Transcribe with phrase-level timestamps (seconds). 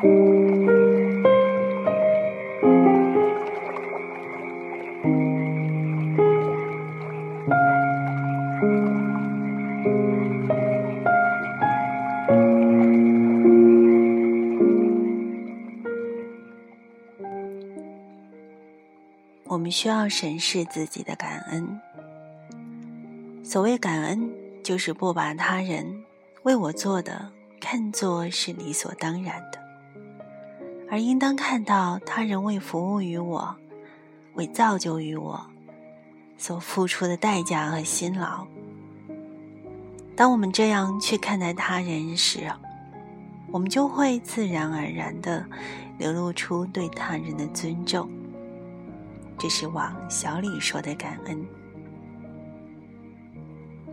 [0.00, 0.04] 我
[19.60, 21.80] 们需要审视自己的感恩。
[23.42, 24.30] 所谓感恩，
[24.62, 26.04] 就是不把他人
[26.44, 29.58] 为我做的看作是理所当然的，
[30.90, 33.56] 而应当看到他人为服务于我、
[34.34, 35.46] 为造就于我
[36.36, 38.46] 所付出的代价和辛劳。
[40.16, 42.50] 当我们这样去看待他人时，
[43.52, 45.46] 我们就会自然而然的
[45.98, 48.10] 流露出对他人的尊重。
[49.38, 51.46] 这是往小里说的感恩。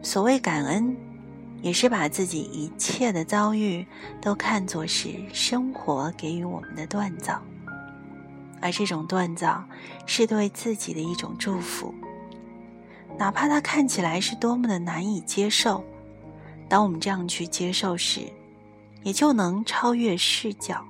[0.01, 0.95] 所谓感恩，
[1.61, 3.85] 也是把自己一切的遭遇
[4.21, 7.41] 都看作是生活给予我们的锻造，
[8.61, 9.63] 而这种锻造
[10.05, 11.93] 是对自己的一种祝福。
[13.17, 15.83] 哪怕它看起来是多么的难以接受，
[16.67, 18.21] 当我们这样去接受时，
[19.03, 20.85] 也就能超越视角，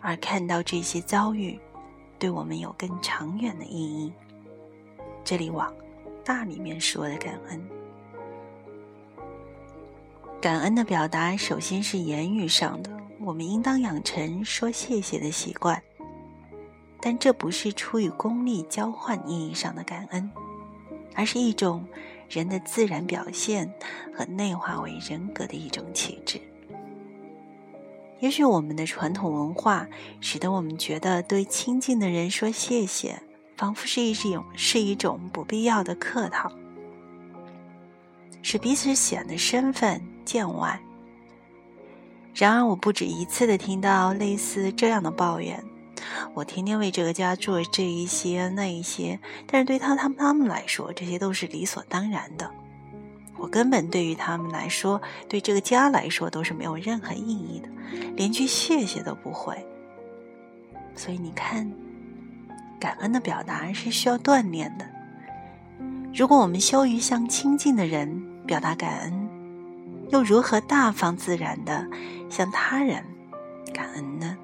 [0.00, 1.58] 而看到这些遭遇。
[2.18, 4.10] 对我们有更长远的意义。
[5.22, 5.70] 这里往
[6.24, 7.62] 大里面说的感恩，
[10.46, 15.82] 感恩的表达首先是言语上的，我们应当养成说谢谢的习惯。
[17.00, 20.30] 但这不是出于功利交换意义上的感恩，
[21.16, 21.84] 而是一种
[22.28, 23.68] 人的自然表现
[24.16, 26.40] 和内化为人格的一种气质。
[28.20, 29.88] 也许我们的传统文化
[30.20, 33.20] 使得我们觉得对亲近的人说谢谢，
[33.56, 36.52] 仿佛是一种是一种不必要的客套，
[38.48, 40.80] 使彼此显得身份见外。
[42.32, 45.64] 然而，我不止一次的听到类似这样的抱怨：
[46.32, 52.48] 我天天为这个家做这一些那一些，但是对他他们他们来说，这些都是理所当然的。
[53.36, 57.68] 我根本对于他们来说，对这个家来说都是没有任何意义的，
[58.14, 59.56] 连句谢谢都不会。
[60.94, 61.68] 所以你看，
[62.78, 64.86] 感恩的表达是需要锻炼的。
[66.14, 69.28] 如果我们羞于向亲近的人表达感恩，
[70.10, 71.86] 又如何大方自然的
[72.30, 73.04] 向他人
[73.74, 74.36] 感恩呢？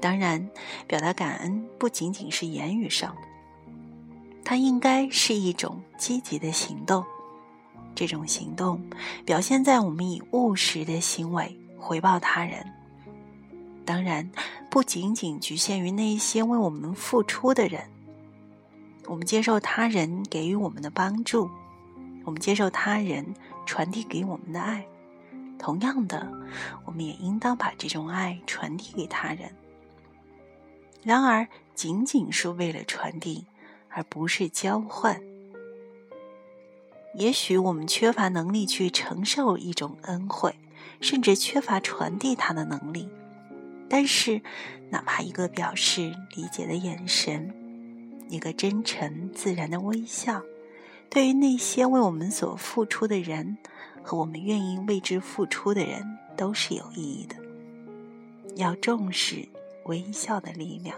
[0.00, 0.48] 当然，
[0.86, 3.22] 表达感恩不仅仅是言语上的。
[4.44, 7.04] 它应该是一种积极的行动，
[7.94, 8.80] 这种行动
[9.24, 12.64] 表现在我们以务实的行为回报他人。
[13.84, 14.30] 当然，
[14.70, 17.82] 不仅仅局限于那些为我们付出的人。
[19.06, 21.48] 我们接受他人给予我们的帮助，
[22.26, 23.24] 我们接受他人
[23.64, 24.86] 传递给我们的爱。
[25.58, 26.30] 同样的，
[26.84, 29.50] 我们也应当把这种爱传递给他人。
[31.02, 33.46] 然而，仅仅是为了传递。
[33.96, 35.18] 而不是交换。
[37.14, 40.54] 也许我们缺乏能力去承受一种恩惠，
[41.00, 43.08] 甚至缺乏传递它的能力。
[43.88, 44.42] 但是，
[44.90, 47.54] 哪怕一个表示理解的眼神，
[48.28, 50.42] 一个真诚自然的微笑，
[51.08, 53.56] 对于那些为我们所付出的人
[54.02, 57.36] 和我们愿意为之付出的人，都是有意义的。
[58.56, 59.48] 要重视
[59.84, 60.96] 微笑的力量。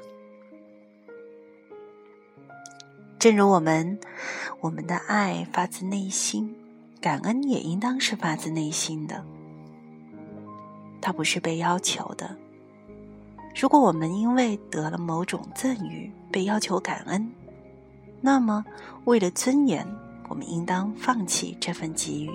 [3.18, 3.98] 正如我们，
[4.60, 6.54] 我们的爱发自内心，
[7.00, 9.24] 感恩也应当是发自内心的。
[11.00, 12.36] 它不是被要求的。
[13.60, 17.28] 如果我们因为得了某种赠与被要求感恩，
[18.20, 18.64] 那么
[19.04, 19.86] 为了尊严，
[20.28, 22.30] 我们应当放弃这份给予。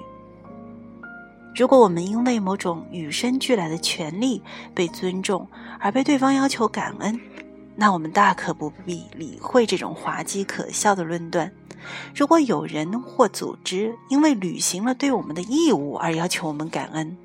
[1.56, 4.42] 如果我们因为某种与生俱来的权利
[4.74, 5.48] 被尊重
[5.80, 7.20] 而被对方要求感恩，
[7.76, 11.52] 那我们大可不必理会这种滑稽可笑的论断。
[12.16, 17.18] 如果有人或组织因为履行了对我们的义务而要求我们感恩，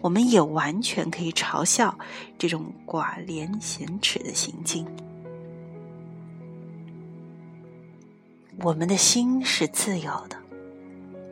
[0.00, 1.96] 我们也完全可以嘲笑
[2.38, 4.86] 这种寡廉鲜耻的行径。
[8.60, 10.42] 我们的心是自由的，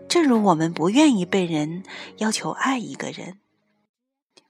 [0.09, 1.82] 正如我们不愿意被人
[2.19, 3.41] 要求爱一个人，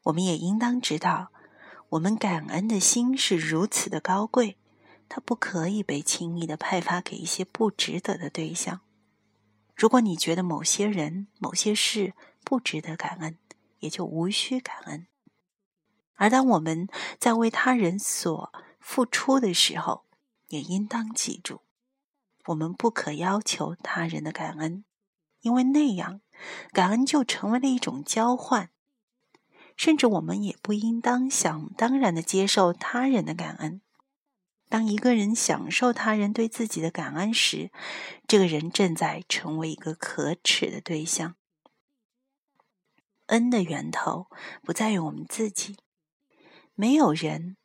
[0.03, 1.31] 我们也应当知道。
[1.91, 4.59] 我们感恩的心是如此的高贵，
[5.09, 8.81] 它不可以被轻易的派发给一些不值得的对象。
[9.77, 13.39] 如果你觉得某些人、某些事不值得感恩，
[13.79, 15.07] 也就无需感恩。
[16.17, 16.89] 而当我们
[17.19, 20.05] 在为他人所付出的时候，
[20.49, 21.61] 也应当记住，
[22.47, 24.85] 我们不可要求他人的感恩，
[25.41, 26.21] 因为那样，
[26.73, 28.71] 感恩就成为了一种交换。
[29.77, 33.81] 甚至我们也不应当想当然的接受他人的感恩。
[34.69, 37.71] 当一个人享受他人对自己的感恩时，
[38.27, 41.37] 这个人正在成为一个可耻的对象。
[43.27, 44.29] 恩的源头
[44.63, 45.77] 不在于我们自己，
[46.75, 47.57] 没有人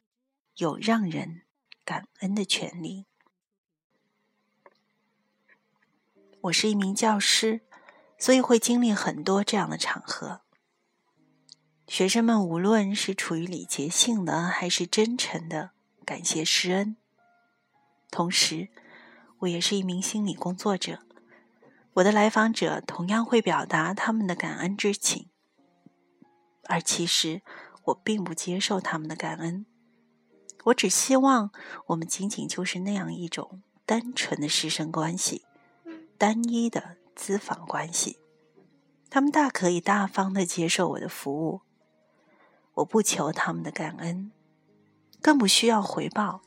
[0.56, 1.44] 有让人
[1.84, 3.06] 感恩的权利。
[6.44, 7.62] 我是一名教师，
[8.18, 10.42] 所以会经历很多这样的场合。
[11.86, 15.72] 学生们无论是处于礼节性的还是真诚的
[16.06, 16.96] 感谢师恩，
[18.10, 18.70] 同时，
[19.40, 21.00] 我也是一名心理工作者。
[21.96, 25.28] 我的来访者同样会表达他们的感恩之情，
[26.66, 27.42] 而其实
[27.86, 29.66] 我并不接受他们的感恩。
[30.66, 31.52] 我只希望
[31.88, 35.44] 我们仅仅就是那样一种单纯的师生关系。
[36.20, 38.20] 单一的资访关系，
[39.10, 41.62] 他们大可以大方的接受我的服务，
[42.74, 44.30] 我不求他们的感恩，
[45.22, 46.42] 更不需要回报，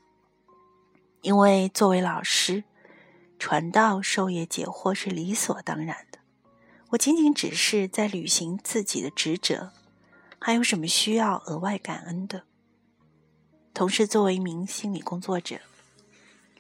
[1.23, 2.65] 因为作为老师，
[3.39, 6.19] 传道授业解惑是理所当然的。
[6.91, 9.73] 我仅仅只是在履行自己的职责，
[10.39, 12.45] 还有什么需要额外感恩的？
[13.73, 15.61] 同时，作为一名心理工作者，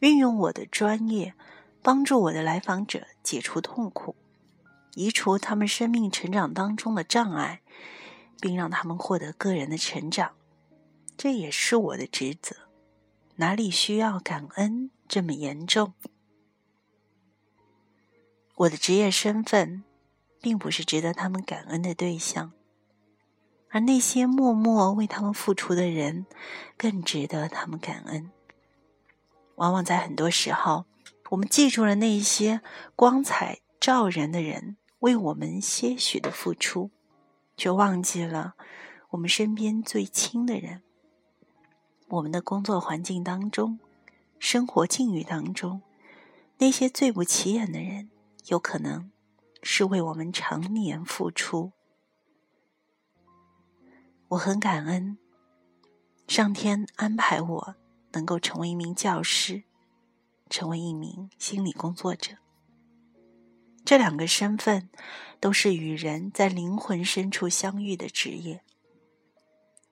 [0.01, 1.35] 运用我的专业。
[1.83, 4.15] 帮助我的来访者解除痛苦，
[4.95, 7.61] 移除他们生命成长当中的障碍，
[8.41, 10.37] 并让他们获得个人的成长，
[11.17, 12.55] 这也是我的职责。
[13.37, 15.95] 哪里需要感恩这么严重？
[18.55, 19.83] 我的职业身份
[20.41, 22.53] 并不是值得他们感恩的对象，
[23.71, 26.27] 而那些默默为他们付出的人
[26.77, 28.31] 更值得他们感恩。
[29.57, 30.85] 往往在很多时候。
[31.33, 32.61] 我们记住了那些
[32.95, 36.91] 光彩照人的人为我们些许的付出，
[37.57, 38.55] 却忘记了
[39.11, 40.83] 我们身边最亲的人。
[42.09, 43.81] 我们的工作环境当中，
[44.39, 45.81] 生活境遇当中，
[46.59, 48.11] 那些最不起眼的人，
[48.49, 49.11] 有可能
[49.63, 51.73] 是为我们常年付出。
[54.29, 55.17] 我很感恩，
[56.29, 57.75] 上天安排我
[58.13, 59.63] 能够成为一名教师。
[60.53, 62.37] 成为一名心理工作者，
[63.87, 64.91] 这两个身份
[65.41, 68.63] 都是与人在灵魂深处相遇的职业。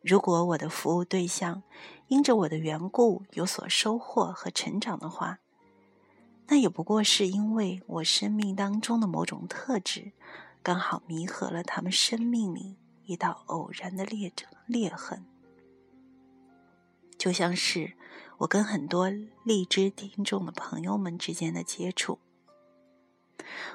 [0.03, 1.62] 如果我的服务对象
[2.09, 5.39] 因着我的缘故有所收获和成长的话，
[6.49, 10.12] 那也不过是因为我生命当中的某种特质，
[10.62, 12.77] 刚好弥合了他们生命里
[13.07, 14.31] 一道偶然的裂
[14.67, 15.25] 裂痕，
[17.20, 17.93] 就像是。
[18.38, 19.11] 我跟很多
[19.44, 22.19] 荔枝听众的朋友们之间的接触，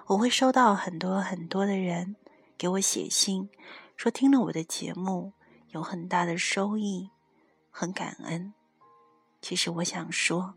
[0.08, 2.16] 我会收到很多很多的人
[2.58, 3.48] 给我写信，
[3.96, 5.34] 说听了我的节目
[5.70, 7.12] 有很大的收益，
[7.70, 8.56] 很感恩。
[9.40, 10.56] 其实我想说，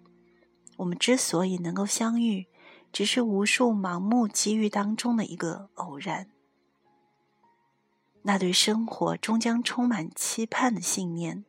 [0.79, 2.47] 我们之所以能够相遇，
[2.91, 6.31] 只是无数盲目机遇当中的一个偶然。
[8.23, 11.45] 那对生活终将充满期盼的信念。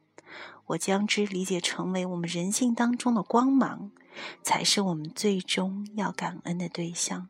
[0.70, 3.92] 我将之理解成为我们人性当中的光芒，
[4.44, 7.30] 才是我们最终要感恩的对象。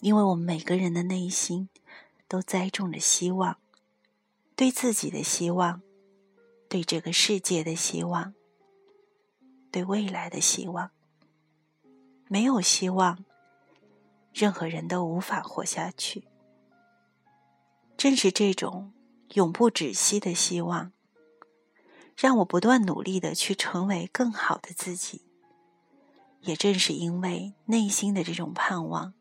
[0.00, 1.68] 因为我们每个人的内心
[2.26, 3.58] 都栽种着希望，
[4.56, 5.80] 对自己的希望，
[6.68, 8.34] 对这个世界的希望，
[9.70, 10.90] 对未来的希望。
[12.26, 13.24] 没有希望，
[14.32, 16.26] 任何人都无法活下去。
[17.96, 18.92] 正是这种
[19.34, 20.92] 永不止息的希望。
[22.20, 25.22] 让我不断努力的去成为更好的自己。
[26.40, 29.14] 也正是因为内心的这种盼望，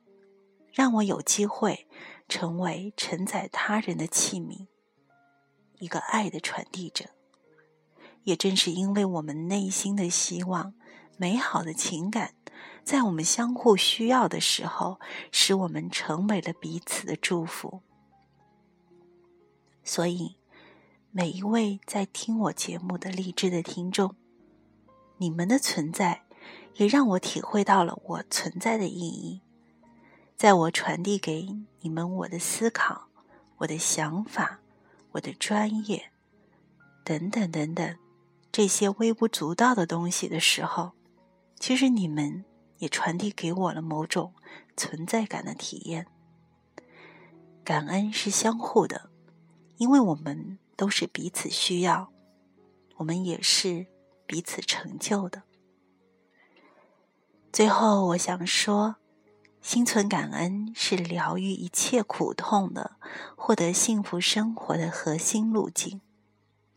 [0.72, 1.88] 让我有机会
[2.28, 4.66] 成为承载他人的器皿，
[5.78, 7.06] 一个爱的传递者。
[8.24, 10.74] 也正是因为我们内心的希望、
[11.18, 12.34] 美好的情感，
[12.84, 15.00] 在我们相互需要的时候，
[15.32, 17.84] 使我们成为了彼此的祝福。
[19.84, 20.38] 所以。
[21.18, 24.14] 每一位在听我节目的励志的听众，
[25.18, 26.22] 你们的存在
[26.76, 29.42] 也让我体会到了我存在的意义。
[30.36, 33.08] 在我传递给你们我的思考、
[33.58, 34.60] 我的想法、
[35.14, 36.12] 我的专业
[37.04, 37.98] 等等等等
[38.52, 40.92] 这些微不足道的东西的时候，
[41.60, 42.46] 其实你们
[42.78, 44.36] 也传递给我了某种
[44.76, 46.06] 存在感的体验。
[47.64, 49.10] 感恩是相互的，
[49.78, 50.60] 因为我们。
[50.78, 52.14] 都是彼此需要，
[52.98, 53.88] 我们也是
[54.26, 55.44] 彼此成就的。
[57.52, 58.98] 最后，我想说，
[59.62, 62.98] 心存感恩是疗愈一切苦痛的、
[63.36, 66.00] 获得幸福生活的核心路径。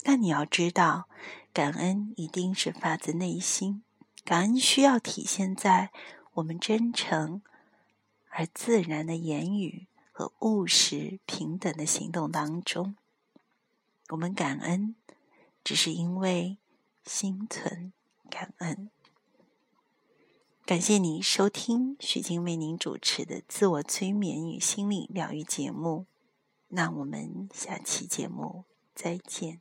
[0.03, 1.07] 但你要知道，
[1.53, 3.83] 感恩一定是发自内心，
[4.25, 5.91] 感恩需要体现在
[6.35, 7.43] 我们真诚
[8.31, 12.97] 而自然的言语和务实平等的行动当中。
[14.11, 14.97] 我们感恩，
[15.63, 16.59] 只是因为
[17.05, 17.93] 心存
[18.29, 18.91] 感恩。
[20.67, 26.07] 感谢您收听徐静为您主持的自我催眠与心理疗愈节目，
[26.69, 28.65] 那我们下期节目
[28.95, 29.61] 再见。